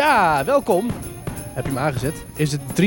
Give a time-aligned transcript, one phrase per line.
[0.00, 0.90] Ja, welkom.
[1.54, 2.24] Heb je hem aangezet?
[2.34, 2.86] Is het 23.50.00?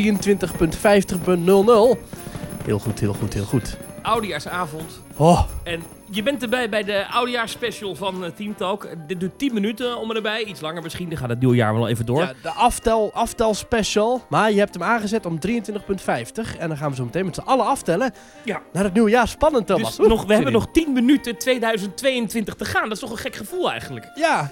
[2.65, 3.77] Heel goed, heel goed, heel goed.
[4.01, 5.01] Oudejaarsavond.
[5.15, 8.88] Oh, En je bent erbij bij de oudejaarsspecial van eh, Team Talk.
[9.07, 10.43] Dit duurt 10 minuten om erbij.
[10.43, 11.09] Iets langer misschien.
[11.09, 12.21] Dan gaat het nieuwe jaar wel even door.
[12.21, 14.21] ja, de aftel, aftel special.
[14.30, 15.54] Maar je hebt hem aangezet om 23.50.
[16.59, 18.61] En dan gaan we zo meteen met z'n allen aftellen Ja.
[18.73, 19.27] naar het nieuwe jaar.
[19.27, 19.95] Spannend, Thomas.
[19.95, 22.83] dus nog, we hebben nog 10 minuten 2022 te gaan.
[22.83, 24.11] Dat is toch een gek gevoel eigenlijk.
[24.15, 24.51] Ja.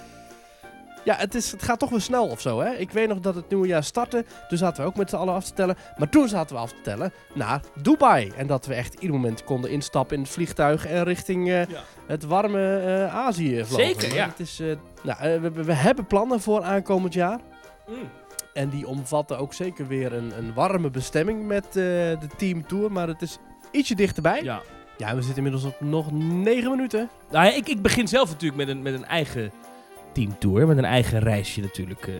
[1.04, 2.72] Ja, het, is, het gaat toch weer snel of zo, hè?
[2.76, 4.26] Ik weet nog dat het nieuwe jaar startte.
[4.50, 5.76] Toen zaten we ook met z'n allen af te tellen.
[5.98, 8.32] Maar toen zaten we af te tellen naar Dubai.
[8.38, 11.80] En dat we echt ieder moment konden instappen in het vliegtuig en richting eh, Ja.
[12.08, 13.86] het warme eh, Azië vlogen.
[13.86, 14.26] Zeker, Maar ja.
[14.28, 17.40] Het is, eh, nou, we, we- hebben plannen voor aankomend jaar.
[17.88, 17.96] Mm.
[18.54, 22.92] En die omvatten ook zeker weer een, een warme bestemming met eh, de Team Tour.
[22.92, 23.38] Maar het is
[23.72, 24.44] ietsje dichterbij.
[24.44, 24.62] Ja,
[24.98, 25.16] Ja.
[25.16, 27.10] we zitten inmiddels op nog negen minuten.
[27.32, 29.52] Nou, ja, ik, ik begin zelf natuurlijk met een, met een eigen
[30.12, 30.68] teamtour.
[30.68, 32.08] Met een eigen reisje natuurlijk.
[32.08, 32.14] eh.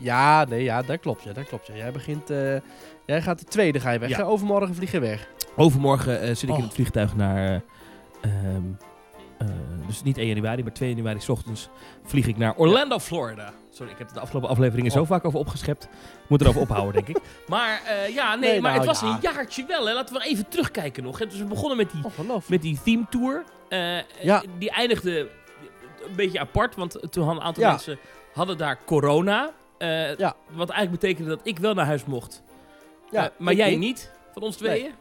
[0.00, 1.22] Ja, nee, ja, dat klopt.
[1.24, 1.66] Ja, dat klopt.
[1.66, 1.74] Ja.
[1.76, 2.56] Jij begint, eh,
[3.06, 4.08] jij gaat de tweede ga je weg.
[4.08, 4.16] Ja.
[4.16, 4.24] hè?
[4.26, 5.28] Overmorgen vlieg je weg.
[5.56, 6.62] Overmorgen eh, zit ik in Oh.
[6.62, 7.46] het vliegtuig naar...
[7.46, 7.54] eh,
[8.20, 8.62] ehm,
[9.38, 9.46] eh,
[9.86, 11.68] dus niet 1 januari, maar 2 januari 's ochtends
[12.04, 13.52] vlieg ik naar Orlando, Florida.
[13.70, 15.06] Sorry, ik heb de afgelopen afleveringen zo Oh.
[15.06, 15.84] vaak over opgeschept.
[15.84, 17.22] Ik moet erover ophouden, denk ik.
[17.48, 17.80] Maar
[18.14, 19.14] ja, nee, Nee, maar nou, het was ja.
[19.14, 19.86] een jaartje wel.
[19.86, 19.92] Hè.
[19.94, 21.18] Laten we even terugkijken nog.
[21.18, 21.26] hè.
[21.26, 22.48] Dus we begonnen met die, Ongelooflijk.
[22.48, 23.44] met die theme tour.
[24.22, 24.42] Ja.
[24.58, 25.28] Die eindigde
[26.08, 27.70] een beetje apart, want toen hadden een aantal Ja.
[27.70, 27.98] mensen
[28.32, 29.50] hadden daar corona.
[29.78, 30.34] Eh, Ja.
[30.50, 32.42] Wat eigenlijk betekende dat ik wel naar huis mocht.
[33.10, 33.78] Ja, Eh, maar jij niet.
[33.78, 34.70] niet, van ons Nee.
[34.78, 34.92] tweeën.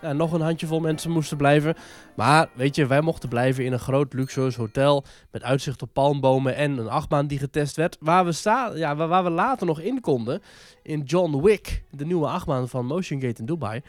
[0.00, 1.74] Ja, nog een handjevol mensen moesten blijven.
[2.16, 5.04] Maar weet je, wij mochten blijven in een groot luxueus hotel.
[5.30, 7.96] Met uitzicht op palmbomen en een achtbaan die getest werd.
[8.00, 10.42] Waar we, sta ja, waar, waar we later nog in konden.
[10.82, 13.82] In John Wick, de nieuwe achtbaan van Motion Gate in Dubai.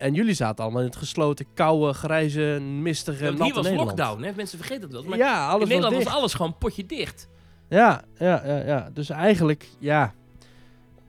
[0.00, 3.98] En jullie zaten allemaal in het gesloten, koude, grijze, mistige, natte hier was Nederland.
[3.98, 4.32] lockdown, hè?
[4.36, 5.10] mensen vergeten dat wel.
[5.10, 7.28] Maar ja, alles in Nederland was alles gewoon potje dicht.
[7.68, 8.90] Ja, ja, ja, ja.
[8.92, 10.14] Dus eigenlijk, ja.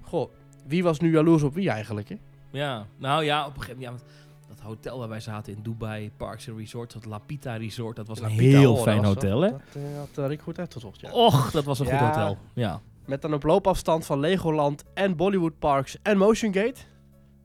[0.02, 0.32] Goh,
[0.68, 2.16] wie was nu jaloers op wie eigenlijk, hè?
[2.52, 4.02] Ja, nou ja, op een gegeven moment.
[4.02, 4.08] Ja,
[4.48, 8.08] want dat hotel waar wij zaten in Dubai, Parks and Resorts, dat Lapita Resort, dat
[8.08, 9.50] was een heel fijn hotel, hè?
[9.50, 11.12] Dat eh, had eh, Rick goed uitgezocht, ja.
[11.12, 12.38] Och, dat was een goed hotel.
[12.54, 12.82] Ja.
[13.06, 16.82] Met dan op loopafstand van Legoland en Bollywood Parks en Motion Gate.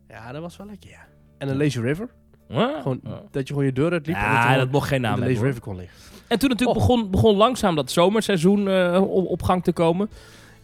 [0.09, 1.07] Ja, dat was wel lekker, ja.
[1.39, 2.09] En een Lazy River.
[2.51, 3.21] Gewoon Ja.
[3.31, 5.21] dat je gewoon je deur uitliep en dat je Ja, dat mocht geen naam de
[5.21, 5.29] hebben.
[5.29, 5.47] Lazy hoor.
[5.49, 5.97] River kon liggen.
[6.29, 10.11] En toen natuurlijk begon, begon langzaam dat zomerseizoen eh, op, op gang te komen.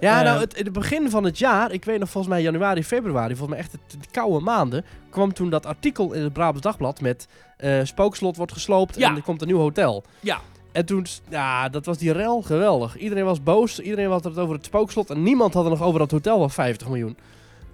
[0.00, 2.42] Ja, Eh, nou, het, in het begin van het jaar, ik weet nog volgens mij
[2.42, 6.32] januari, februari, volgens mij echt de, de koude maanden, kwam toen dat artikel in het
[6.32, 9.08] Brabants Dagblad met eh, Spookslot wordt gesloopt Ja.
[9.08, 10.02] en er komt een nieuw hotel.
[10.20, 10.38] Ja.
[10.72, 12.96] En toen, ja, dat was die rel geweldig.
[12.96, 15.98] Iedereen was boos, iedereen had het over het spookslot en niemand had het nog over
[15.98, 17.16] dat hotel van 50 miljoen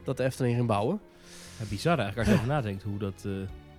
[0.04, 1.00] dat de Efteling ging bouwen.
[1.58, 3.32] Ja, bizar eigenlijk als je over nadenkt hoe dat, eh,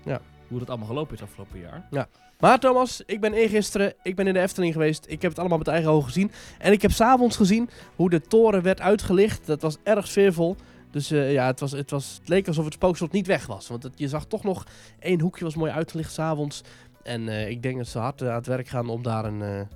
[0.06, 0.22] Ja.
[0.48, 2.08] hoe dat allemaal gelopen is afgelopen jaar.
[2.40, 5.06] Maar Thomas, ik ben eergisteren, ik ben in de Efteling geweest.
[5.08, 6.32] Ik heb het allemaal met eigen ogen gezien.
[6.58, 9.46] En ik heb s'avonds gezien hoe de toren werd uitgelicht.
[9.46, 10.56] Dat was erg sfeervol.
[10.92, 13.68] Dus eh, ja, het, was, het, was, het leek alsof het spookslot niet weg was.
[13.68, 14.66] Want het, je zag toch nog
[15.00, 16.62] één hoekje was mooi uitgelicht s'avonds.
[17.04, 19.68] En eh, ik denk dat ze hard aan het werk gaan om daar een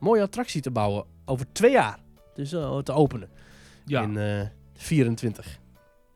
[0.00, 1.04] mooie attractie te bouwen.
[1.24, 1.98] Over twee jaar.
[2.34, 2.48] Dus
[2.82, 3.28] te openen.
[3.84, 4.02] Ja.
[4.02, 4.40] In eh
[4.74, 5.58] 24.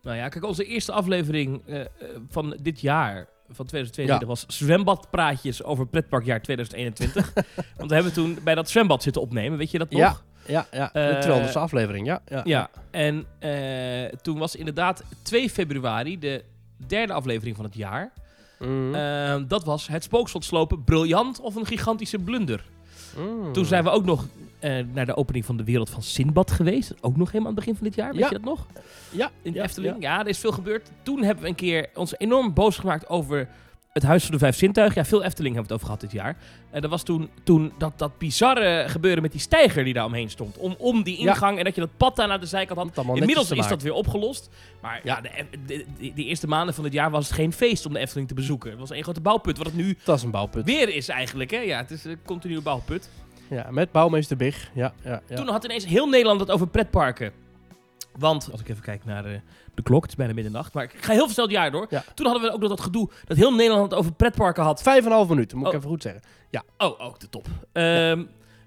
[0.03, 1.87] Nou ja, kijk, onze eerste aflevering eh, eh,
[2.29, 4.27] van dit jaar, van 2022, Ja.
[4.27, 7.33] was zwembadpraatjes over pretparkjaar 2021.
[7.77, 10.01] Want we hebben toen bij dat zwembad zitten opnemen, weet je dat nog?
[10.01, 10.17] Ja.
[10.47, 10.91] Ja, ja.
[10.93, 12.07] De Eh, 200ste aflevering.
[12.07, 12.41] Ja, ja.
[12.45, 16.45] Ja, en eh, toen was inderdaad 2 februari de
[16.87, 18.13] derde aflevering van het jaar.
[18.59, 18.95] Mm.
[18.95, 22.65] Eh, dat was het spookslot slopen, briljant of een gigantische blunder.
[23.17, 23.53] Mm.
[23.53, 24.29] Toen zijn we ook nog eh,
[24.93, 26.95] naar de opening van de wereld van Sinbad geweest.
[27.01, 28.27] Ook nog helemaal aan het begin van dit jaar, weet Ja.
[28.27, 28.67] je dat nog?
[29.11, 29.97] Ja, In de ja, Efteling.
[30.01, 30.21] Ja.
[30.21, 30.91] er is veel gebeurd.
[31.03, 33.49] Toen hebben we een keer ons enorm boos gemaakt over
[33.93, 35.01] het Huis van de Vijf Zintuigen.
[35.03, 36.37] Ja, veel Efteling hebben we het over gehad dit jaar.
[36.71, 40.31] En dat was toen, toen dat, dat bizarre gebeuren met die steiger die daar omheen
[40.31, 40.57] stond.
[40.59, 41.29] Om, om die Ja.
[41.31, 43.07] ingang en dat je dat pad daar naar de zijkant had.
[43.17, 44.49] Inmiddels is dat weer opgelost.
[44.83, 45.85] Maar ja, de, de,
[46.15, 48.71] de- eerste maanden van het jaar was het geen feest om de Efteling te bezoeken.
[48.71, 49.57] Het was een grote bouwput.
[49.57, 50.65] Wat het nu Dat is een bouwput.
[50.65, 51.51] weer is eigenlijk.
[51.51, 51.59] Hè?
[51.59, 53.11] Ja, het is een continue bouwput.
[53.51, 54.71] Ja, met bouwmeester Big.
[54.75, 55.37] Ja, ja, ja.
[55.37, 57.33] Toen had ineens heel Nederland het over pretparken.
[58.19, 59.41] Want, als ik even kijk naar de,
[59.75, 60.73] de klok, het is bijna middernacht.
[60.73, 61.87] Maar ik ga heel snel het jaar door.
[61.91, 62.05] Ja.
[62.15, 64.83] Toen hadden we ook nog dat gedoe dat heel Nederland het over pretparken had.
[64.83, 65.73] Vijf en een half minuten, moet Oh.
[65.73, 66.23] ik even goed zeggen.
[66.79, 67.47] Oh, ook de top.
[67.73, 68.23] Ehm,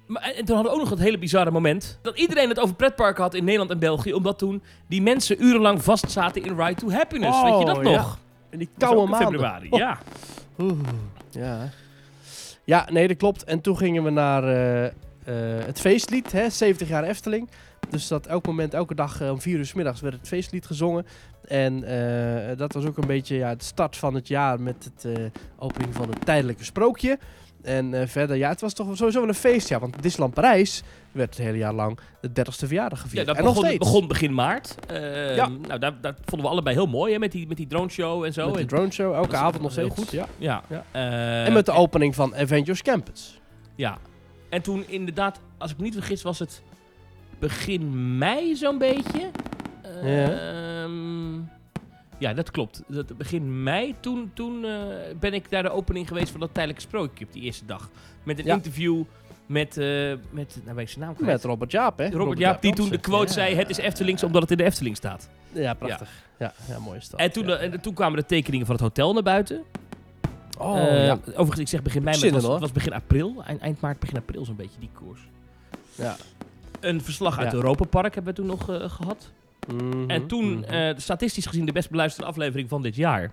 [0.08, 2.00] maar, en toen hadden we ook nog dat hele bizarre moment.
[2.02, 4.14] Dat iedereen het over pretparken had in Nederland en België.
[4.14, 7.42] Omdat toen die mensen urenlang vastzaten in Ride to Happiness.
[7.42, 7.94] Weet je dat Oh, nog?
[7.94, 8.06] ja.
[8.50, 9.28] In die koude maanden.
[9.32, 9.80] februari, Oh.
[9.80, 9.98] ja.
[10.60, 10.78] Oeh,
[11.32, 11.70] ja.
[12.64, 13.44] Ja, nee, dat klopt.
[13.44, 17.50] En toen gingen we naar eh, eh, het feestlied, hè, 70 jaar Efteling.
[17.90, 20.66] Dus dat elk moment, elke dag eh, om vier uur 's middags werd het feestlied
[20.66, 21.06] gezongen.
[21.44, 21.80] En
[22.58, 25.26] dat was ook een beetje ja, het start van het jaar met het eh,
[25.58, 27.20] opening van het tijdelijke sprookje.
[27.62, 29.80] En verder, ja, het was toch sowieso wel een feestjaar.
[29.80, 30.84] Want Disneyland Parijs
[31.14, 33.26] werd het hele jaar lang de 30ste verjaardag Ja, gevierd.
[33.26, 33.84] dat en nog begon, steeds.
[33.86, 34.76] begon begin maart.
[34.88, 35.48] Ehm, Ja.
[35.48, 38.24] Nou, daar, dat vonden we allebei heel mooi, hè, met die, met die drone show
[38.24, 38.46] en zo.
[38.46, 40.00] Met de En- drone show, elke dat avond nog heel steeds.
[40.10, 40.12] goed.
[40.12, 40.28] Ja.
[40.38, 40.64] ja.
[40.70, 40.84] Ja.
[40.92, 43.40] Eh, en met de opening van Avengers Campus.
[43.76, 43.98] Ja.
[44.50, 46.62] En toen inderdaad, als ik me niet vergis, was het
[47.40, 49.30] begin mei zo'n beetje.
[50.04, 51.34] Ehm,
[52.18, 52.84] ja, dat klopt.
[52.88, 54.72] Dat, begin mei, toen, toen eh,
[55.20, 57.90] ben ik naar de opening geweest van dat tijdelijke sprookje op die eerste dag.
[58.24, 58.54] Met een Ja.
[58.56, 59.04] interview
[59.54, 59.86] met, eh
[60.30, 61.32] met, nou ben ik zijn naam kwijt.
[61.32, 62.10] Met Robert Jaap, hè?
[62.10, 63.32] Robert Jaap, die toen de quote Ja.
[63.34, 65.30] zei, het is Eftelings omdat het in de Efteling staat.
[65.52, 66.10] Ja, prachtig.
[66.40, 67.20] Ja, ja, mooie stad.
[67.20, 67.56] En toen, ja.
[67.58, 69.64] eh, en toen kwamen de tekeningen van het hotel naar buiten.
[70.60, 71.20] Oh, Eh, ja.
[71.26, 73.44] Overigens, ik zeg begin mei, maar het was, het was begin april.
[73.46, 75.20] Eind, eind maart, begin april zo'n beetje, die koers.
[75.96, 76.16] ja.
[76.80, 77.46] Een verslag uit Ja.
[77.46, 79.32] het Europa Park hebben we toen nog eh, gehad.
[79.74, 80.64] Mhm, En toen, mhm.
[80.64, 83.32] eh, statistisch gezien, de best beluisterde aflevering van dit jaar.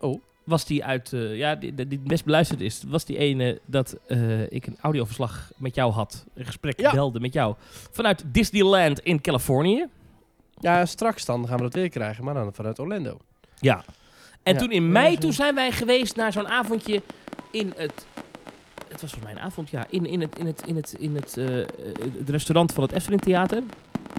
[0.00, 0.20] Oh.
[0.50, 3.96] Was die uit, eh, ja, die, die het best beluisterd is, was die ene dat
[4.06, 6.24] eh, ik een audioverslag met jou had.
[6.34, 6.90] Een gesprek Ja.
[6.92, 7.54] belde met jou.
[7.90, 9.86] Vanuit Disneyland in Californië.
[10.60, 13.18] Ja, straks dan gaan we dat weer krijgen, maar dan vanuit Orlando.
[13.60, 13.84] Ja.
[14.42, 14.58] En Ja.
[14.58, 17.02] toen in mei, toen zijn wij geweest naar zo'n avondje
[17.50, 18.06] in het...
[18.88, 19.86] Het was volgens mij een avond, ja.
[19.90, 21.46] In, in het, in het, in het, in het, eh,
[22.18, 23.62] het restaurant van het Efteling Theater.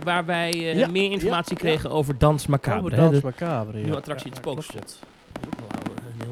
[0.04, 2.96] Waar wij Ja, meer informatie ja, kregen over Dans Macabre.
[2.96, 3.78] Hè, Dans Macabre.
[3.78, 3.84] ja.
[3.84, 5.00] nieuwe attractie, Ja, het Spookslot.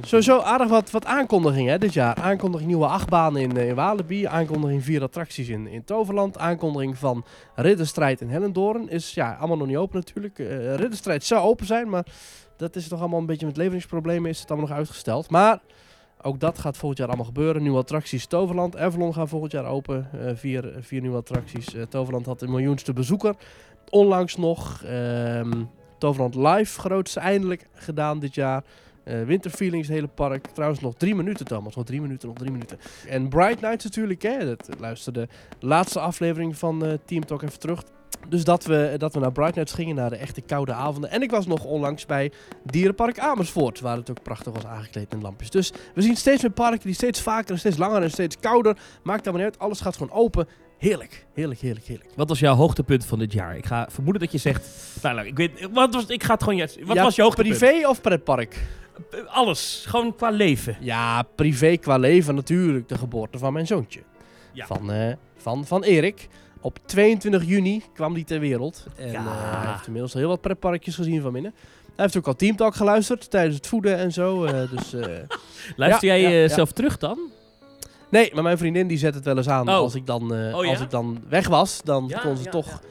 [0.01, 2.15] Sowieso aardig wat, wat aankondigingen dit jaar.
[2.15, 4.25] Aankondiging nieuwe achtbanen in, eh, in Walibi.
[4.25, 6.37] Aankondiging vier attracties in, in Toverland.
[6.37, 7.25] Aankondiging van
[7.55, 8.89] Ridderstrijd in Hellendoorn.
[8.89, 10.39] Is ja, allemaal nog niet open natuurlijk.
[10.39, 12.05] Eh Ridderstrijd zou open zijn, maar
[12.57, 14.29] dat is toch allemaal een beetje met leveringsproblemen.
[14.29, 15.29] Is het allemaal nog uitgesteld.
[15.29, 15.59] Maar
[16.21, 17.61] ook dat gaat volgend jaar allemaal gebeuren.
[17.61, 18.77] Nieuwe attracties Toverland.
[18.77, 20.09] Avalon gaan volgend jaar open.
[20.11, 21.75] Eh, vier, vier nieuwe attracties.
[21.89, 23.35] Toverland had de miljoenste bezoeker.
[23.89, 24.83] Onlangs nog.
[24.83, 25.51] ehm,
[25.99, 28.63] Toverland Live, grootste eindelijk gedaan dit jaar.
[29.09, 30.47] Eh Winterfeelings, het hele park.
[30.47, 31.75] Trouwens, nog drie minuten, Thomas.
[31.75, 32.79] Nog drie minuten, nog drie minuten.
[33.07, 34.45] En Bright Nights natuurlijk, hè.
[34.45, 35.27] Dat luisterde
[35.59, 37.83] de laatste aflevering van eh, Team Talk even terug.
[38.27, 41.09] Dus dat we, dat we naar Bright Nights gingen, naar de echte koude avonden.
[41.09, 42.31] En ik was nog onlangs bij
[42.63, 45.49] Dierenpark Amersfoort, waar het ook prachtig was aangekleed in lampjes.
[45.49, 48.77] Dus we zien steeds meer parken die steeds vaker en steeds langer en steeds kouder.
[49.03, 50.47] Maakt allemaal niet uit, alles gaat gewoon open.
[50.77, 52.09] Heerlijk, heerlijk, heerlijk, heerlijk.
[52.15, 53.57] Wat was jouw hoogtepunt van dit jaar?
[53.57, 54.67] Ik ga vermoeden dat je zegt...
[55.01, 55.67] Nou, nou ik weet...
[55.71, 56.59] Wat was, ik ga het gewoon...
[56.59, 57.57] Wat Ja, was je hoogtepunt?
[57.57, 58.57] Privé of pretpark?
[59.27, 59.83] Alles.
[59.87, 60.77] Gewoon qua leven.
[60.79, 62.87] Ja, privé qua leven natuurlijk.
[62.87, 63.99] De geboorte van mijn zoontje.
[64.53, 64.65] Ja.
[64.65, 66.27] Van, eh, van, van Erik.
[66.61, 68.85] Op 22 juni kwam die ter wereld.
[68.97, 69.25] En Ja.
[69.25, 71.53] eh, hij heeft inmiddels al heel wat pretparkjes gezien van binnen.
[71.95, 74.43] Hij heeft ook al Teamtalk geluisterd tijdens het voeden en zo.
[74.45, 74.91] eh, dus,
[75.75, 77.19] Luister Ja, jij jezelf terug dan?
[78.09, 79.69] nee, maar mijn vriendin die zet het wel eens aan.
[79.69, 79.75] Oh.
[79.75, 82.81] Als, ik dan, Oh, als ik dan weg was, dan kon, ze toch.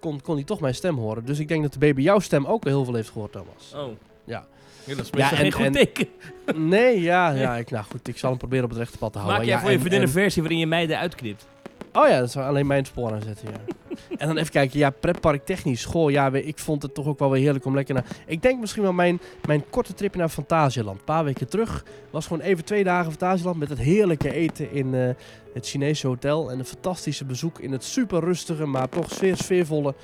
[0.00, 1.24] Kon, kon hij toch mijn stem horen.
[1.24, 3.72] Dus ik denk dat de baby jouw stem ook heel veel heeft gehoord, Thomas.
[3.76, 3.92] Oh.
[4.24, 4.46] Ja.
[4.84, 6.06] Dat is Ja, en- geen goed en- teken.
[6.54, 9.18] Nee, ja, ja ik, nou goed, ik zal hem proberen op het rechte pad te
[9.18, 9.38] houden.
[9.40, 11.46] Maak jij voor je en- vriendin en- een versie waarin je mij eruit knipt?
[11.92, 13.74] Oh ja, dat zou alleen mijn spoor aan zetten, ja.
[14.18, 15.84] en dan even kijken, ja, pretpark technisch.
[15.84, 18.04] Goh, ja, ik vond het toch ook wel weer heerlijk om lekker naar...
[18.26, 20.98] Ik denk misschien wel mijn, mijn korte tripje naar Fantasieland.
[20.98, 24.94] Een paar weken terug was gewoon even twee dagen Fantasieland met het heerlijke eten in
[24.94, 25.08] eh,
[25.54, 26.50] het Chinese hotel.
[26.50, 29.94] En een fantastische bezoek in het super rustige, maar toch sfeer, sfeervolle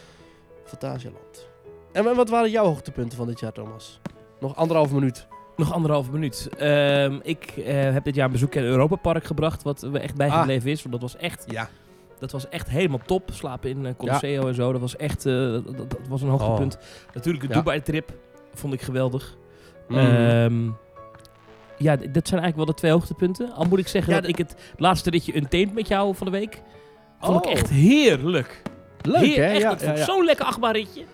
[0.65, 1.47] Fantasieland.
[1.93, 4.01] En wa- wat waren jouw hoogtepunten van dit jaar, Thomas?
[4.43, 5.27] Nog anderhalf minuut.
[5.57, 6.49] Nog anderhalve minuut.
[6.59, 9.99] Ehm, ik eh, heb dit jaar een bezoek aan het Europa Park gebracht, wat me
[9.99, 10.81] echt bijgebleven is.
[10.83, 11.69] Want dat was echt, Ja.
[12.19, 13.31] dat was echt helemaal top.
[13.33, 15.33] Slapen in uh, Colosseo en zo, dat was echt eh,
[15.77, 16.79] dat, was een hoogtepunt.
[17.15, 17.55] Natuurlijk de Oh.
[17.55, 17.61] Ja.
[17.61, 18.13] Dubai-trip
[18.55, 19.37] vond ik geweldig.
[19.89, 19.97] Mm.
[19.99, 20.65] Ehm,
[21.79, 23.53] ja, dat zijn eigenlijk wel de twee hoogtepunten.
[23.53, 26.63] Al moet ik zeggen dat ik het laatste ritje Untamed met jou van de week...
[27.21, 27.53] vond ik Oh.
[27.53, 28.63] echt heerlijk.
[29.03, 29.51] Leuk, Heer- hè?
[29.51, 30.05] Echt, ja, ja, ja.
[30.05, 31.05] zo'n lekker achtbaanritje.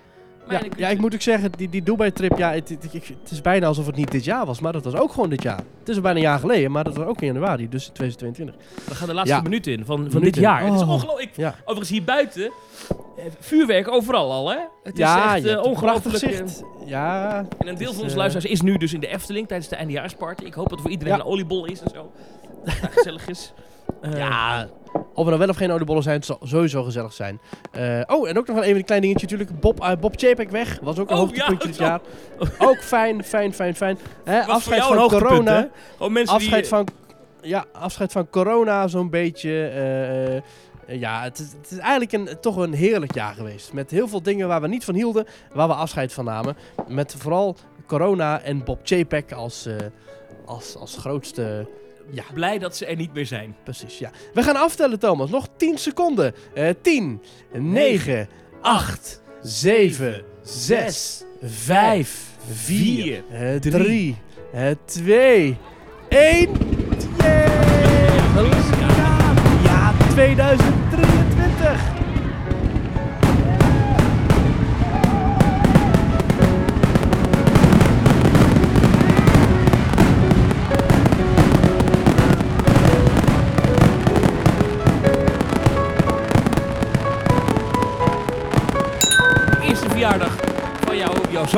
[0.50, 3.66] Ja, ik- ja, ik moet ook zeggen, die, die Dubai-trip, ja, het, het, is bijna
[3.66, 5.56] alsof het niet dit jaar was, maar dat was ook gewoon dit jaar.
[5.78, 7.92] Het is al bijna een jaar geleden, maar dat was ook in januari, dus in
[7.92, 8.84] 2022.
[8.88, 9.40] We gaan de laatste Ja.
[9.42, 10.42] minuut in van, van dit Minuten.
[10.42, 10.64] jaar.
[10.64, 10.90] Het is Oh.
[10.90, 11.36] ongelooflijk.
[11.36, 12.42] Ja, Overigens hier buiten,
[13.16, 14.58] eh, vuurwerk overal al, hè?
[14.82, 16.22] Het is ja echt prachtig ongelooflijk.
[16.22, 16.46] eh.
[16.86, 19.68] Ja, En een deel van onze eh, luisteraars is nu dus in de Efteling tijdens
[19.68, 20.44] de eindejaarsparty.
[20.44, 22.10] Ik hoop dat voor iedereen een oliebol is en zo.
[22.96, 23.52] Gezellig is.
[24.16, 24.68] Ja,
[25.18, 27.40] of er nou wel of geen oliebollen zijn, het zal sowieso gezellig zijn.
[27.72, 29.60] Eh, oh, en ook nog wel even een klein dingetje natuurlijk.
[29.60, 32.00] Bob, eh, Bob Chapek weg, was ook een Oh, hoogtepuntje ja, dit jaar.
[32.58, 33.98] Ook fijn, fijn, fijn, fijn.
[34.24, 35.68] Hè, afscheid van corona.
[36.24, 36.64] Afscheid die...
[36.64, 36.86] van,
[37.42, 39.66] ja, afscheid van corona zo'n beetje.
[40.86, 43.72] eh, ja, het is, het is eigenlijk een, toch een heerlijk jaar geweest.
[43.72, 46.56] Met heel veel dingen waar we niet van hielden, waar we afscheid van namen.
[46.88, 47.56] Met vooral
[47.86, 49.68] corona en Bob Chapek als,
[50.44, 51.66] als, als grootste...
[52.10, 52.22] Ja.
[52.34, 53.56] Blij dat ze er niet meer zijn.
[53.64, 54.10] Precies, ja.
[54.34, 55.30] We gaan aftellen, Thomas.
[55.30, 56.34] Nog 10 seconden.
[56.82, 57.22] 10,
[57.52, 58.28] 9,
[58.60, 63.22] 8, 7, 6, 5, 4,
[63.60, 64.16] 3,
[64.84, 65.56] 2,
[66.08, 66.50] 1.
[69.62, 71.97] Ja, 2023.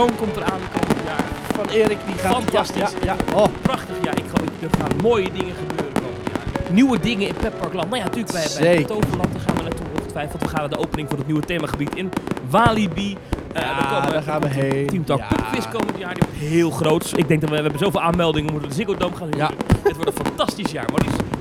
[0.00, 1.25] Zoon komt eraan komend jaar.
[1.54, 2.33] Van Erik, die gaat...
[2.33, 2.76] Fantastisch.
[2.76, 3.16] Ja, ja.
[3.35, 4.11] Oh, Prachtig, ja.
[4.11, 6.73] Ik geloof, er gaan mooie dingen gebeuren komend jaar.
[6.73, 7.88] Nieuwe dingen in Pepparkland.
[7.88, 8.87] Nou ja, natuurlijk bij, bij Zeker.
[8.87, 10.42] Toverland daar gaan we naartoe ongetwijfeld.
[10.42, 12.11] We gaan naar de opening van het nieuwe themagebied in
[12.50, 13.16] Walibi.
[13.52, 14.87] Eh, Ja, komen- daar gaan we heen.
[14.87, 15.26] Team Talk Ja.
[15.73, 16.14] Komend jaar.
[16.14, 17.12] Die wordt heel groot.
[17.16, 18.47] Ik denk dat we, we hebben zoveel aanmeldingen.
[18.47, 19.49] We moeten de Ziggo Dome gaan Ja.
[19.49, 19.57] huren.
[19.83, 20.85] Het wordt een fantastisch jaar.
[20.92, 21.00] Maar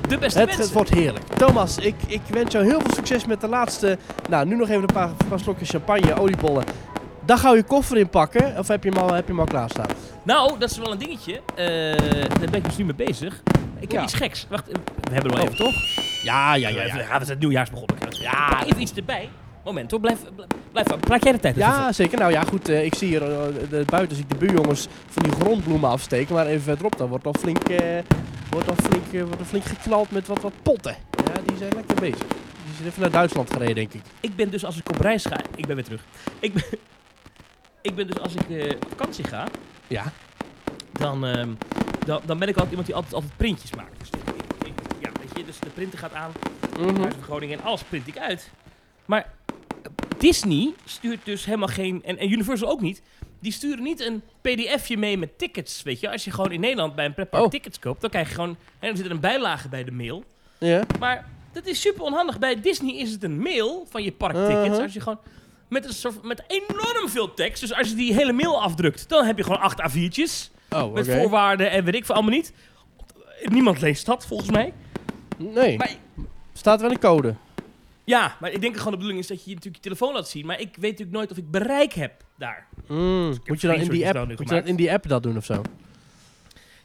[0.09, 0.63] de beste Het, mensen.
[0.65, 1.25] het wordt heerlijk.
[1.37, 3.97] Thomas, ik, ik wens jou heel veel succes met de laatste...
[4.29, 6.63] Nou, nu nog even een paar, paar slokjes champagne, oliebollen.
[7.29, 8.57] Daar ga je je koffer in pakken.
[8.57, 9.87] Of heb je hem al, heb je hem al klaarstaan?
[10.23, 11.41] Nou, dat is wel een dingetje.
[11.55, 11.65] Eh,
[12.29, 13.41] daar ben ik dus nu mee bezig.
[13.79, 14.03] Ik heb Ja.
[14.03, 14.45] iets geks.
[14.49, 15.51] Wacht, we hebben er wel Oh.
[15.53, 15.73] even, toch?
[16.23, 16.93] Ja, ja, Ja, ja.
[16.95, 17.97] we zijn het nieuwjaarsbegonnen.
[18.09, 19.29] Ja, even iets erbij.
[19.63, 20.19] Moment hoor, blijf,
[20.71, 21.69] blijf, praat jij de tijd even.
[21.69, 22.19] Ja, zeker.
[22.19, 22.69] Nou ja, goed.
[22.69, 26.35] eh, ik zie hier eh, de, buiten zie ik de buurjongens van die grondbloemen afsteken.
[26.35, 27.57] Maar even verderop, dan wordt al flink,
[28.49, 30.95] wordt al flink, wordt al flink geknald met wat, wat potten.
[31.25, 32.17] Ja, die zijn lekker bezig.
[32.65, 34.01] Die zijn even naar Duitsland gereden, denk ik.
[34.19, 35.37] Ik ben dus als ik op reis ga...
[35.55, 36.01] Ik ben weer terug.
[36.39, 36.63] Ik ben,
[37.81, 39.47] ik ben dus als ik eh, op vakantie ga,
[39.87, 40.03] Ja.
[40.91, 41.49] dan, ehm,
[42.05, 43.99] dan, dan ben ik altijd iemand die altijd, altijd printjes maakt.
[43.99, 46.31] Dus, ik, ik- ja, weet je, dus de printer gaat aan.
[46.79, 48.49] Huis van Groningen en alles print ik uit.
[49.05, 52.03] Maar eh, Disney stuurt dus helemaal geen...
[52.03, 53.01] En, en Universal ook niet.
[53.39, 56.11] Die sturen niet een pdfje mee met tickets, weet je.
[56.11, 57.49] Als je gewoon in Nederland bij een pretpark Oh.
[57.49, 58.57] tickets koopt, dan krijg je gewoon...
[58.79, 60.23] En er zit een bijlage bij de mail.
[60.57, 60.83] Ja.
[60.99, 62.39] Maar dat is super onhandig.
[62.39, 64.65] Bij Disney is het een mail van je parktickets.
[64.67, 64.81] Uh-huh.
[64.83, 65.19] Als je gewoon
[65.69, 67.61] met, een soort, met enorm veel tekst.
[67.61, 70.57] Dus als je die hele mail afdrukt, dan heb je gewoon acht A4'tjes.
[70.69, 70.93] Oh.
[70.93, 72.53] Met voorwaarden en weet ik veel allemaal niet.
[73.43, 74.73] Niemand leest dat, volgens mij.
[75.37, 75.77] Nee.
[75.77, 75.89] Maar
[76.53, 77.35] Staat wel een code.
[78.03, 80.45] ja, maar ik denk gewoon de bedoeling is dat je natuurlijk je telefoon laat zien.
[80.45, 82.67] Maar ik weet natuurlijk nooit of ik bereik heb daar.
[82.87, 83.29] Mm.
[83.31, 85.37] heb Moet je dan in die app, moet je dan in die app dat doen
[85.37, 85.61] of zo?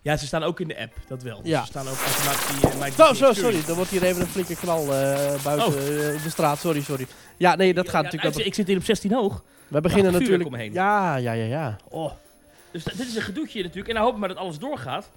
[0.04, 1.40] Ja, ze staan ook in de app, dat wel.
[1.42, 1.60] Ja.
[1.60, 3.58] Ze staan ook automatisch in My Zo, sorry.
[3.68, 5.74] Er wordt hier even een flinke knal eh, buiten Oh.
[6.14, 6.58] eh, de straat.
[6.58, 7.06] Sorry, sorry.
[7.36, 8.34] Ja, nee, dat Ja, gaat ja, natuurlijk...
[8.34, 9.42] nou, Ik zit hier op 16 hoog.
[9.68, 10.46] we beginnen natuurlijk...
[10.46, 10.72] omheen.
[10.72, 11.76] Ja, ja, ja, ja.
[11.88, 12.12] Oh.
[12.70, 13.88] Dus dit is een gedoetje natuurlijk.
[13.88, 15.10] En dan hoop ik maar dat alles doorgaat.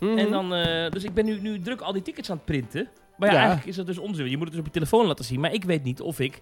[0.00, 0.18] Mhm.
[0.18, 0.50] En dan,
[0.90, 2.88] dus ik ben nu, nu druk al die tickets aan het printen.
[3.16, 3.40] Maar ja, Ja.
[3.40, 4.30] eigenlijk is dat dus onzin.
[4.30, 5.40] Je moet het dus op je telefoon laten zien.
[5.40, 6.40] Maar ik weet niet of ik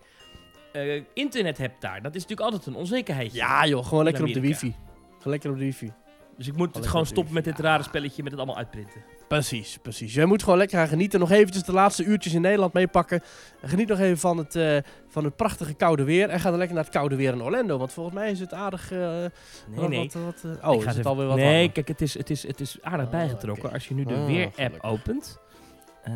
[1.14, 2.02] internet heb daar.
[2.02, 3.38] Dat is natuurlijk altijd een onzekerheidje.
[3.38, 4.74] Ja joh, gewoon lekker op de wifi.
[5.16, 5.92] Gewoon lekker op de wifi.
[6.40, 9.02] Dus ik moet het gewoon stoppen met dit rare spelletje met het allemaal uitprinten.
[9.28, 10.14] Precies, precies.
[10.14, 11.20] Jij moet gewoon lekker gaan genieten.
[11.20, 13.22] Nog eventjes de laatste uurtjes in Nederland meepakken.
[13.60, 14.76] En Geniet nog even van het, eh,
[15.08, 16.28] van het prachtige koude weer.
[16.28, 17.78] En ga dan lekker naar het koude weer in Orlando.
[17.78, 18.92] Want volgens mij is het aardig...
[18.92, 20.10] eh, Nee, nee.
[20.12, 21.72] Wat, wat, eh, Ik oh, ga is het even- alweer wat Nee, warmer?
[21.72, 23.72] kijk, het is, het is, het is aardig Oh, bijgetrokken.
[23.72, 24.82] Als je nu de Oh, weer-app gelukkig.
[24.90, 25.38] opent.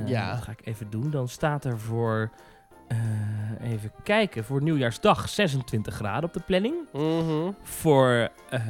[0.06, 0.34] Ja.
[0.34, 1.10] Dat ga ik even doen.
[1.10, 2.30] Dan staat er voor...
[2.88, 4.44] eh, even kijken.
[4.44, 6.74] Voor nieuwjaarsdag 26 graden op de planning.
[6.92, 7.50] Mhm.
[7.62, 8.60] Voor eh,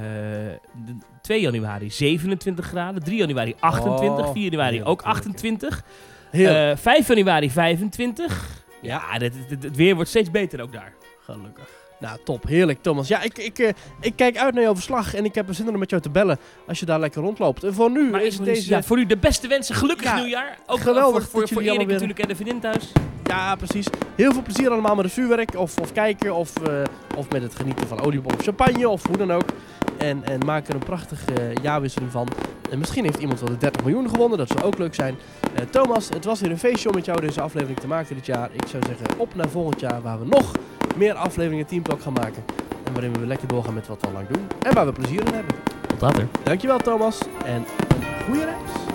[0.84, 3.02] de 2 januari 27 graden.
[3.02, 4.26] 3 januari 28.
[4.26, 5.24] Oh, 4 januari ook heerlijk.
[5.24, 5.82] 28.
[6.30, 8.62] Heel Eh 5 januari 25.
[8.82, 10.92] Ja, het weer wordt steeds beter ook daar.
[11.20, 11.68] gelukkig.
[12.00, 12.44] Nou, top.
[12.46, 13.08] Heerlijk, Thomas.
[13.08, 15.14] Ja, ik, ik, eh, ik kijk uit naar jouw verslag.
[15.14, 17.22] En ik heb er zin in om met jou te bellen als je daar lekker
[17.22, 17.64] rondloopt.
[17.64, 18.68] En voor nu Maar is deze...
[18.70, 19.74] ja, voor u de beste wensen.
[19.74, 20.58] Gelukkig Ja, nieuwjaar.
[20.66, 22.92] Ook geweldig voor, voor, voor jullie Erik weer- natuurlijk en de vriendin thuis.
[23.24, 23.86] Ja, precies.
[24.14, 25.56] Heel veel plezier allemaal met het vuurwerk.
[25.56, 26.34] Of, of kijken.
[26.34, 26.82] Of, eh,
[27.16, 28.88] of met het genieten van oliebol of champagne.
[28.88, 29.44] Of hoe dan ook.
[29.98, 32.28] En, en maak er een prachtige eh, jaarwisseling van.
[32.70, 34.38] En misschien heeft iemand wel de 30 miljoen gewonnen.
[34.38, 35.16] Dat zou ook leuk zijn.
[35.54, 38.26] Eh, Thomas, het was weer een feestje om met jou deze aflevering te maken dit
[38.26, 38.50] jaar.
[38.52, 40.52] Ik zou zeggen op naar volgend jaar waar we nog
[40.96, 42.44] meer afleveringen Team Talk gaan maken.
[42.84, 44.46] En waarin we lekker doorgaan met wat we al lang doen.
[44.62, 45.54] En waar we plezier in hebben.
[45.86, 46.26] Tot later.
[46.42, 47.18] Dankjewel Thomas.
[47.44, 48.93] En een goede reis.